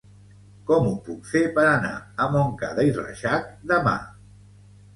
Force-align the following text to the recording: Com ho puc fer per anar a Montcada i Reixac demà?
Com 0.69 0.87
ho 0.91 0.93
puc 1.09 1.27
fer 1.33 1.41
per 1.59 1.67
anar 1.73 1.93
a 2.25 2.29
Montcada 2.37 2.89
i 2.89 2.97
Reixac 2.99 3.55
demà? 3.77 3.97